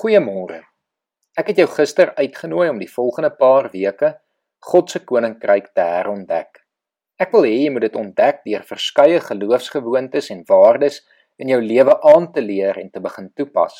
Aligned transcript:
Goeiemôre. 0.00 0.62
Ek 1.36 1.50
het 1.50 1.58
jou 1.60 1.66
gister 1.68 2.14
uitgenooi 2.16 2.70
om 2.72 2.78
die 2.80 2.88
volgende 2.88 3.28
paar 3.36 3.66
weke 3.68 4.08
God 4.64 4.88
se 4.88 5.02
koninkryk 5.04 5.66
te 5.76 5.84
herontdek. 5.84 6.62
Ek 7.20 7.34
wil 7.36 7.44
hê 7.44 7.50
jy 7.58 7.72
moet 7.74 7.84
dit 7.84 7.98
ontdek 8.00 8.40
deur 8.46 8.64
verskeie 8.64 9.18
geloofsgewoontes 9.26 10.30
en 10.32 10.40
waardes 10.48 11.02
in 11.36 11.52
jou 11.52 11.58
lewe 11.60 11.98
aan 12.14 12.30
te 12.32 12.40
leer 12.40 12.80
en 12.80 12.88
te 12.94 13.02
begin 13.04 13.28
toepas. 13.36 13.76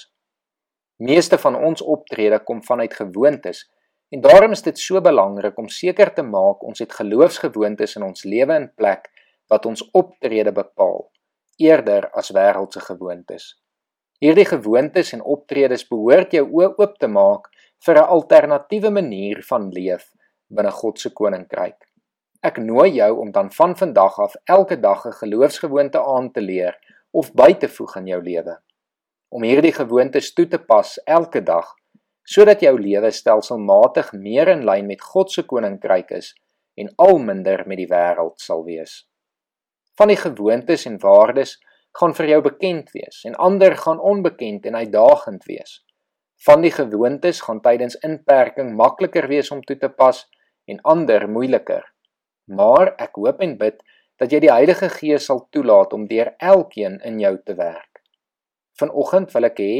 Meeste 1.08 1.38
van 1.40 1.56
ons 1.56 1.80
optrede 1.96 2.42
kom 2.44 2.60
vanuit 2.68 2.98
gewoontes 3.00 3.64
en 4.12 4.20
daarom 4.28 4.52
is 4.58 4.66
dit 4.68 4.84
so 4.84 5.00
belangrik 5.00 5.56
om 5.56 5.72
seker 5.72 6.12
te 6.12 6.26
maak 6.34 6.68
ons 6.68 6.84
het 6.84 6.98
geloofsgewoontes 7.00 7.96
in 7.96 8.04
ons 8.10 8.28
lewe 8.28 8.60
in 8.60 8.68
plek 8.76 9.08
wat 9.48 9.72
ons 9.72 9.88
optrede 9.96 10.52
bepaal 10.52 11.06
eerder 11.56 12.10
as 12.12 12.28
wêreldse 12.36 12.84
gewoontes. 12.92 13.54
Hierdie 14.20 14.44
gewoontes 14.44 15.14
en 15.16 15.22
optredes 15.24 15.86
behoort 15.88 16.34
jou 16.36 16.42
oë 16.44 16.74
oop 16.76 16.98
te 17.00 17.08
maak 17.08 17.46
vir 17.86 17.96
'n 17.96 18.10
alternatiewe 18.16 18.90
manier 18.90 19.38
van 19.50 19.70
leef 19.76 20.10
binne 20.56 20.72
God 20.80 21.00
se 21.00 21.10
koninkryk. 21.10 21.78
Ek 22.42 22.58
nooi 22.58 22.90
jou 22.90 23.18
om 23.22 23.30
dan 23.32 23.50
van 23.50 23.76
vandag 23.76 24.18
af 24.18 24.34
elke 24.44 24.76
dag 24.80 25.06
'n 25.06 25.18
geloofsgewoonte 25.22 26.00
aan 26.00 26.30
te 26.32 26.40
leer 26.40 26.76
of 27.12 27.32
by 27.32 27.52
te 27.52 27.68
voeg 27.68 27.96
in 27.96 28.06
jou 28.06 28.22
lewe. 28.22 28.58
Om 29.28 29.42
hierdie 29.42 29.72
gewoontes 29.72 30.34
toe 30.34 30.48
te 30.48 30.58
pas 30.58 30.98
elke 31.06 31.40
dag 31.42 31.74
sodat 32.24 32.60
jou 32.60 32.78
lewe 32.80 33.10
stelselmatig 33.10 34.12
meer 34.12 34.48
in 34.48 34.64
lyn 34.64 34.86
met 34.86 35.00
God 35.00 35.32
se 35.32 35.42
koninkryk 35.42 36.10
is 36.10 36.34
en 36.76 36.92
al 36.96 37.18
minder 37.18 37.64
met 37.66 37.76
die 37.76 37.88
wêreld 37.88 38.38
sal 38.40 38.64
wees. 38.64 39.08
Van 39.96 40.08
die 40.08 40.16
gewoontes 40.16 40.86
en 40.86 40.98
waardes 40.98 41.58
gaan 41.98 42.14
vir 42.14 42.28
jou 42.32 42.40
bekend 42.46 42.90
wees 42.94 43.22
en 43.26 43.34
ander 43.34 43.76
gaan 43.76 44.00
onbekend 44.00 44.66
en 44.66 44.76
uitdagend 44.76 45.44
wees. 45.44 45.80
Van 46.46 46.62
die 46.64 46.72
gewoontes 46.72 47.42
gaan 47.44 47.60
tydens 47.60 47.98
inperking 48.06 48.74
makliker 48.76 49.28
wees 49.28 49.50
om 49.50 49.62
toe 49.62 49.76
te 49.78 49.88
pas 49.88 50.22
en 50.70 50.80
ander 50.82 51.28
moeiliker. 51.28 51.84
Maar 52.46 52.94
ek 52.96 53.18
hoop 53.20 53.42
en 53.44 53.56
bid 53.58 53.82
dat 54.20 54.32
jy 54.32 54.40
die 54.44 54.52
Heilige 54.52 54.88
Gees 54.92 55.26
sal 55.28 55.46
toelaat 55.52 55.92
om 55.96 56.06
deur 56.08 56.34
elkeen 56.38 56.98
in 57.04 57.20
jou 57.20 57.34
te 57.44 57.56
werk. 57.58 58.02
Vanoggend 58.80 59.32
wil 59.34 59.48
ek 59.50 59.60
hê 59.60 59.74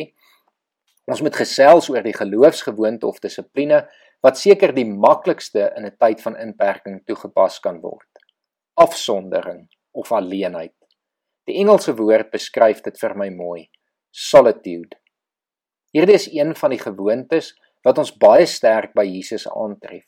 ons 1.10 1.22
moet 1.24 1.34
gesels 1.34 1.88
oor 1.90 2.04
die 2.06 2.14
geloofsgewoonte 2.14 3.08
of 3.08 3.18
dissipline 3.24 3.82
wat 4.24 4.38
seker 4.38 4.74
die 4.76 4.86
maklikste 4.86 5.70
in 5.76 5.86
'n 5.86 5.96
tyd 5.98 6.20
van 6.22 6.36
inperking 6.36 7.00
toegepas 7.06 7.60
kan 7.60 7.80
word. 7.80 8.08
Afsondering 8.76 9.68
of 9.92 10.12
alleenheid. 10.12 10.79
Die 11.50 11.58
Engelse 11.58 11.96
woord 11.98 12.28
beskryf 12.30 12.78
dit 12.84 12.98
vir 13.00 13.16
my 13.18 13.26
mooi. 13.34 13.64
Solitude. 14.14 14.94
Hierdie 15.90 16.14
is 16.14 16.28
een 16.30 16.52
van 16.54 16.70
die 16.70 16.78
gewoontes 16.78 17.48
wat 17.86 17.98
ons 17.98 18.12
baie 18.22 18.44
sterk 18.46 18.92
by 18.94 19.02
Jesus 19.08 19.48
aantref. 19.50 20.04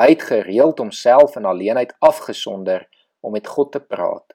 Hy 0.00 0.06
het 0.14 0.24
gereeld 0.30 0.80
homself 0.80 1.36
in 1.36 1.48
alleenheid 1.50 1.92
afgesonder 2.00 2.86
om 3.20 3.34
met 3.36 3.50
God 3.52 3.74
te 3.74 3.82
praat. 3.84 4.32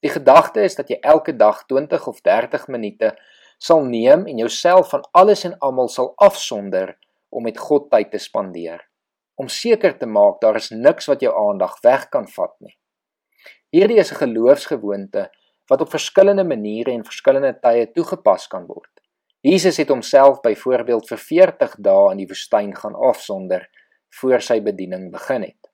Die 0.00 0.12
gedagte 0.14 0.64
is 0.64 0.78
dat 0.78 0.88
jy 0.88 0.96
elke 1.04 1.34
dag 1.36 1.66
20 1.68 2.06
of 2.08 2.22
30 2.24 2.64
minute 2.72 3.10
sal 3.60 3.84
neem 3.84 4.24
en 4.24 4.40
jouself 4.40 4.94
van 4.94 5.04
alles 5.12 5.44
en 5.44 5.58
almal 5.60 5.92
sal 5.92 6.14
afsonder 6.16 6.94
om 7.28 7.44
met 7.44 7.60
God 7.60 7.90
tyd 7.92 8.08
te 8.14 8.22
spandeer. 8.22 8.86
Om 9.36 9.52
seker 9.52 9.98
te 10.00 10.08
maak 10.08 10.40
daar 10.40 10.56
is 10.62 10.70
niks 10.72 11.12
wat 11.12 11.20
jou 11.20 11.34
aandag 11.44 11.76
weg 11.84 12.08
kan 12.08 12.24
vat 12.38 12.56
nie. 12.64 12.78
Hierdie 13.68 14.00
is 14.00 14.14
'n 14.16 14.22
geloofsgewoonte 14.24 15.28
wat 15.70 15.80
op 15.84 15.90
verskillende 15.90 16.44
maniere 16.44 16.90
en 16.90 17.06
verskillende 17.06 17.52
tye 17.62 17.86
toegepas 17.94 18.48
kan 18.50 18.66
word. 18.66 18.90
Jesus 19.46 19.78
het 19.80 19.88
homself 19.88 20.40
byvoorbeeld 20.44 21.06
vir 21.08 21.20
40 21.22 21.76
dae 21.80 22.10
in 22.12 22.18
die 22.20 22.28
woestyn 22.28 22.74
gaan 22.76 22.98
afsonder 22.98 23.68
voor 24.20 24.42
sy 24.44 24.58
bediening 24.60 25.08
begin 25.14 25.46
het. 25.46 25.70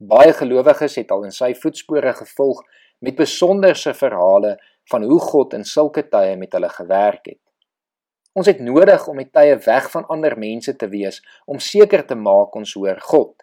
Baie 0.00 0.32
gelowiges 0.34 0.96
het 0.98 1.12
al 1.14 1.28
in 1.28 1.34
sy 1.36 1.52
voetspore 1.54 2.14
gevolg 2.16 2.64
met 3.04 3.20
besonderse 3.20 3.92
verhale 3.94 4.56
van 4.90 5.04
hoe 5.04 5.20
God 5.20 5.54
in 5.54 5.64
sulke 5.68 6.02
tye 6.08 6.34
met 6.40 6.56
hulle 6.56 6.72
gewerk 6.72 7.28
het. 7.34 7.40
Ons 8.34 8.48
het 8.50 8.58
nodig 8.64 9.06
om 9.06 9.20
met 9.20 9.30
tye 9.32 9.54
weg 9.62 9.90
van 9.92 10.08
ander 10.10 10.34
mense 10.40 10.74
te 10.76 10.88
wees 10.90 11.20
om 11.46 11.60
seker 11.62 12.02
te 12.08 12.16
maak 12.18 12.56
ons 12.58 12.74
hoor 12.74 12.98
God. 13.12 13.36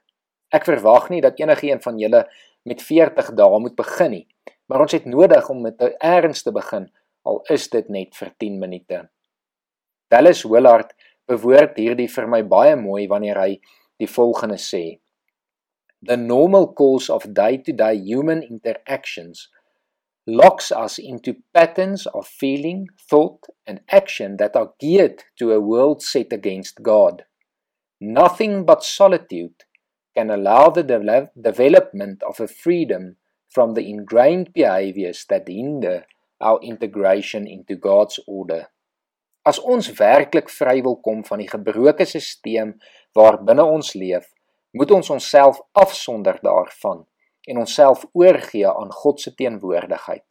Ek 0.51 0.67
verwag 0.67 1.07
nie 1.13 1.21
dat 1.23 1.39
enigiemand 1.39 1.85
van 1.85 2.01
julle 2.01 2.25
met 2.67 2.83
40 2.83 3.31
dae 3.37 3.59
moet 3.63 3.77
begin 3.77 4.11
nie, 4.17 4.25
maar 4.71 4.85
ons 4.85 4.93
het 4.95 5.05
nodig 5.05 5.49
om 5.51 5.61
met 5.61 5.81
'n 5.83 5.95
erns 5.99 6.43
te 6.43 6.51
begin 6.51 6.87
al 7.27 7.41
is 7.51 7.69
dit 7.69 7.89
net 7.89 8.15
vir 8.15 8.33
10 8.37 8.59
minute. 8.59 9.09
Dallas 10.07 10.43
Willard 10.43 10.93
bewoord 11.27 11.75
hierdie 11.77 12.09
vir 12.09 12.27
my 12.27 12.41
baie 12.47 12.75
mooi 12.75 13.07
wanneer 13.07 13.39
hy 13.39 13.59
die 13.99 14.07
volgende 14.07 14.57
sê: 14.57 15.01
The 16.07 16.15
normal 16.15 16.73
course 16.73 17.13
of 17.13 17.27
day-to-day 17.27 17.97
-day 17.99 18.05
human 18.13 18.41
interactions 18.41 19.51
locks 20.25 20.71
us 20.71 20.99
into 20.99 21.33
patterns 21.51 22.07
of 22.07 22.27
feeling, 22.27 22.89
thought 23.09 23.49
and 23.65 23.81
action 23.87 24.37
that 24.37 24.55
are 24.55 24.73
geared 24.79 25.23
to 25.35 25.51
a 25.51 25.59
world 25.59 26.01
set 26.01 26.33
against 26.33 26.81
God. 26.81 27.25
Nothing 27.99 28.65
but 28.65 28.83
solitude 28.83 29.65
can 30.15 30.29
allow 30.29 30.69
the 30.69 30.83
de 30.83 31.29
development 31.35 32.23
of 32.23 32.39
a 32.39 32.47
freedom 32.47 33.17
from 33.53 33.73
the 33.73 33.83
ingrained 33.89 34.53
behaviors 34.53 35.25
that 35.27 35.47
hinder 35.47 36.05
our 36.39 36.59
integration 36.61 37.47
into 37.47 37.75
God's 37.75 38.19
order. 38.27 38.71
As 39.43 39.59
ons 39.59 39.89
werklik 39.97 40.49
vry 40.53 40.79
wil 40.85 40.99
kom 41.03 41.23
van 41.27 41.41
die 41.41 41.49
gebroke 41.49 42.05
stelsel 42.07 42.75
waarbinne 43.17 43.65
ons 43.67 43.93
leef, 43.97 44.29
moet 44.77 44.91
ons 44.95 45.09
onsself 45.11 45.59
afsonder 45.75 46.39
daarvan 46.45 47.03
en 47.49 47.57
onsself 47.57 48.05
oorgee 48.13 48.69
aan 48.69 48.93
God 49.01 49.19
se 49.19 49.33
teenwoordigheid. 49.35 50.25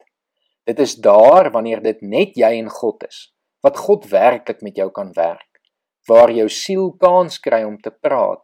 Dit 0.65 0.79
is 0.79 0.95
daar 0.95 1.51
wanneer 1.51 1.81
dit 1.83 2.01
net 2.01 2.37
jy 2.39 2.55
en 2.57 2.69
God 2.69 3.03
is, 3.05 3.29
wat 3.61 3.77
God 3.77 4.07
werklik 4.09 4.63
met 4.65 4.79
jou 4.79 4.89
kan 4.95 5.11
werk, 5.13 5.61
waar 6.09 6.31
jou 6.33 6.47
siel 6.49 6.89
kans 6.97 7.37
kry 7.43 7.61
om 7.67 7.77
te 7.77 7.91
praat, 7.91 8.41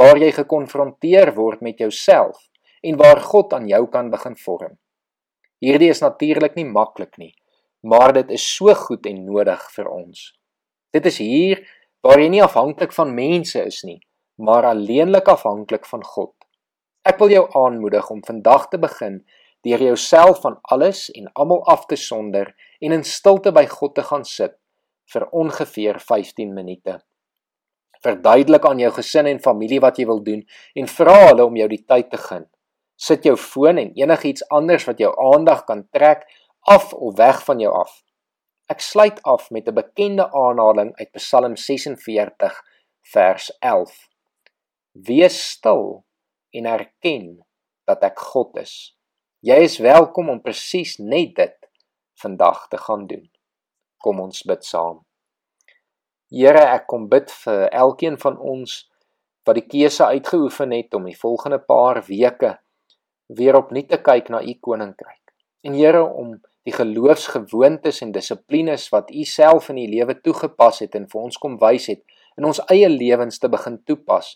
waar 0.00 0.16
jy 0.16 0.30
gekonfronteer 0.32 1.34
word 1.36 1.60
met 1.60 1.82
jouself 1.82 2.38
en 2.84 2.98
waar 3.00 3.20
God 3.24 3.52
aan 3.56 3.68
jou 3.68 3.86
kan 3.90 4.10
begin 4.12 4.36
vorm. 4.36 4.76
Hierdie 5.64 5.88
is 5.94 6.02
natuurlik 6.04 6.58
nie 6.58 6.66
maklik 6.68 7.16
nie, 7.18 7.32
maar 7.80 8.12
dit 8.12 8.34
is 8.36 8.44
so 8.44 8.74
goed 8.76 9.06
en 9.08 9.24
nodig 9.24 9.62
vir 9.76 9.88
ons. 9.88 10.24
Dit 10.92 11.06
is 11.08 11.18
hier 11.22 11.62
waar 12.04 12.20
jy 12.20 12.28
nie 12.34 12.42
afhanklik 12.44 12.92
van 12.92 13.14
mense 13.16 13.62
is 13.64 13.80
nie, 13.88 14.00
maar 14.36 14.68
alleenlik 14.68 15.28
afhanklik 15.32 15.88
van 15.88 16.04
God. 16.04 16.34
Ek 17.04 17.18
wil 17.20 17.32
jou 17.32 17.46
aanmoedig 17.60 18.10
om 18.12 18.20
vandag 18.24 18.68
te 18.72 18.80
begin 18.80 19.22
deur 19.64 19.80
jouself 19.80 20.42
van 20.44 20.58
alles 20.74 21.06
en 21.16 21.30
almal 21.32 21.64
af 21.72 21.86
te 21.88 21.96
sonder 21.96 22.52
en 22.80 22.92
in 22.92 23.04
stilte 23.04 23.52
by 23.56 23.64
God 23.68 23.94
te 23.96 24.04
gaan 24.04 24.24
sit 24.28 24.56
vir 25.12 25.28
ongeveer 25.32 26.00
15 26.00 26.52
minute. 26.54 26.98
Verduidelik 28.04 28.66
aan 28.68 28.80
jou 28.80 28.90
gesin 28.98 29.28
en 29.30 29.40
familie 29.40 29.80
wat 29.80 29.98
jy 30.00 30.08
wil 30.08 30.20
doen 30.24 30.42
en 30.76 30.90
vra 30.92 31.16
hulle 31.30 31.46
om 31.48 31.56
jou 31.56 31.68
die 31.72 31.84
tyd 31.88 32.10
te 32.12 32.20
gun. 32.20 32.44
Sit 32.96 33.24
jou 33.24 33.36
foon 33.36 33.78
en 33.78 33.92
enigiets 33.98 34.46
anders 34.48 34.86
wat 34.86 34.98
jou 34.98 35.10
aandag 35.34 35.64
kan 35.64 35.88
trek 35.90 36.26
af 36.60 36.92
of 36.92 37.16
weg 37.16 37.44
van 37.44 37.60
jou 37.60 37.72
af. 37.74 38.02
Ek 38.70 38.80
sluit 38.80 39.22
af 39.22 39.50
met 39.50 39.68
'n 39.68 39.74
bekende 39.74 40.30
aanhaling 40.32 40.94
uit 40.96 41.10
Psalm 41.12 41.56
46 41.56 42.62
vers 43.12 43.58
11. 43.58 44.08
Wees 44.92 45.50
stil 45.50 46.04
en 46.50 46.66
erken 46.66 47.46
dat 47.84 48.02
ek 48.02 48.18
God 48.18 48.56
is. 48.56 48.96
Jy 49.40 49.54
is 49.54 49.78
welkom 49.78 50.28
om 50.28 50.40
presies 50.40 50.96
net 50.98 51.34
dit 51.36 51.56
vandag 52.14 52.68
te 52.68 52.76
gaan 52.76 53.06
doen. 53.06 53.30
Kom 53.98 54.20
ons 54.20 54.42
bid 54.42 54.64
saam. 54.64 55.04
Here, 56.30 56.64
ek 56.74 56.86
kom 56.86 57.08
bid 57.08 57.30
vir 57.44 57.68
elkeen 57.68 58.16
van 58.18 58.38
ons 58.38 58.90
wat 59.44 59.54
die 59.54 59.66
keuse 59.66 60.06
uitgeoefen 60.06 60.72
het 60.72 60.94
om 60.94 61.04
die 61.04 61.18
volgende 61.18 61.58
paar 61.60 62.00
weke 62.06 62.54
weer 63.38 63.56
opnuut 63.58 63.88
te 63.88 63.98
kyk 64.02 64.30
na 64.32 64.42
u 64.42 64.54
koninkryk. 64.60 65.22
En 65.64 65.76
Here 65.76 66.02
om 66.04 66.34
die 66.64 66.72
geloofsgewoontes 66.72 68.00
en 68.04 68.12
dissiplines 68.12 68.88
wat 68.92 69.10
u 69.10 69.24
self 69.28 69.68
in 69.72 69.78
u 69.78 69.86
lewe 69.96 70.16
toegepas 70.20 70.80
het 70.84 70.94
en 70.94 71.06
vir 71.08 71.20
ons 71.20 71.38
kom 71.38 71.58
wys 71.60 71.88
het 71.92 72.02
in 72.38 72.48
ons 72.48 72.60
eie 72.72 72.88
lewens 72.88 73.38
te 73.38 73.48
begin 73.48 73.78
toepas. 73.84 74.34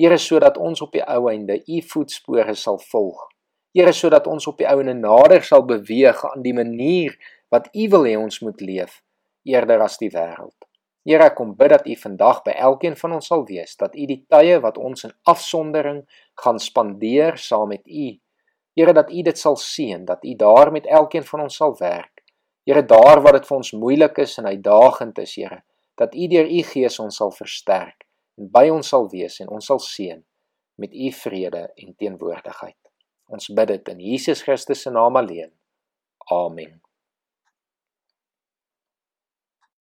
Here 0.00 0.18
sodat 0.20 0.58
ons 0.58 0.82
op 0.84 0.92
die 0.92 1.04
ou 1.04 1.28
einde 1.32 1.60
u 1.60 1.80
voetspore 1.92 2.54
sal 2.54 2.80
volg. 2.90 3.20
Here 3.76 3.92
sodat 3.92 4.26
ons 4.26 4.46
op 4.48 4.60
die 4.60 4.68
ou 4.68 4.78
einde 4.80 4.96
nader 4.96 5.44
sal 5.44 5.64
beweeg 5.68 6.24
aan 6.30 6.44
die 6.44 6.56
manier 6.56 7.16
wat 7.52 7.68
u 7.72 7.88
wil 7.92 8.08
hê 8.08 8.16
ons 8.20 8.40
moet 8.44 8.60
leef 8.60 9.02
eerder 9.46 9.82
as 9.84 9.98
die 10.02 10.10
wêreld. 10.10 10.56
Here, 11.06 11.28
ek 11.28 11.36
kom 11.38 11.52
bid 11.54 11.70
dat 11.70 11.84
U 11.86 11.94
vandag 12.00 12.40
by 12.48 12.52
elkeen 12.66 12.96
van 12.98 13.12
ons 13.14 13.28
sal 13.30 13.44
wees, 13.46 13.76
dat 13.78 13.94
U 13.94 14.06
die 14.10 14.24
tye 14.26 14.56
wat 14.64 14.78
ons 14.82 15.06
in 15.06 15.12
afsondering 15.30 16.00
gaan 16.42 16.58
spandeer 16.58 17.38
saam 17.38 17.70
met 17.70 17.84
U 17.86 18.08
Here 18.76 18.92
dat 18.92 19.10
U 19.10 19.22
dit 19.24 19.38
sal 19.38 19.56
sien, 19.56 20.04
dat 20.04 20.24
U 20.24 20.34
daar 20.36 20.72
met 20.72 20.86
elkeen 20.86 21.24
van 21.24 21.46
ons 21.46 21.56
sal 21.56 21.76
werk. 21.78 22.22
Here 22.68 22.84
daar 22.84 23.22
waar 23.22 23.38
dit 23.38 23.46
vir 23.48 23.56
ons 23.56 23.72
moeilik 23.72 24.18
is 24.20 24.36
en 24.38 24.46
uitdagend 24.46 25.18
is, 25.18 25.34
Here, 25.40 25.62
dat 25.96 26.14
U 26.14 26.28
deur 26.28 26.48
U 26.50 26.62
Gees 26.62 26.98
ons 27.00 27.16
sal 27.16 27.32
versterk 27.32 28.04
en 28.36 28.50
by 28.52 28.68
ons 28.68 28.88
sal 28.92 29.08
wees 29.08 29.40
en 29.40 29.48
ons 29.48 29.72
sal 29.72 29.80
seën 29.80 30.20
met 30.76 30.92
U 30.92 31.12
vrede 31.22 31.62
en 31.72 31.94
teenwoordigheid. 31.96 32.78
Ons 33.32 33.48
bid 33.56 33.72
dit 33.72 33.94
in 33.94 34.02
Jesus 34.12 34.44
Christus 34.44 34.84
se 34.84 34.92
naam 34.92 35.16
alleen. 35.16 35.50
Amen. 36.30 36.85